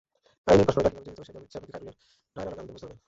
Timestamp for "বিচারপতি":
1.45-1.71